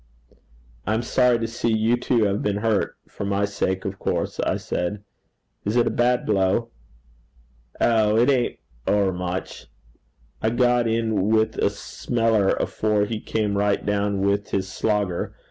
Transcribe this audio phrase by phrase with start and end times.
[0.87, 4.39] 'I am sorry to see you too have been hurt for my sake, of course,'
[4.39, 5.03] I said.
[5.63, 6.69] 'Is it a bad blow?'
[7.79, 8.17] 'Oh!
[8.17, 9.67] it ain't over much.
[10.41, 15.35] I got in with a smeller afore he came right down with his slogger.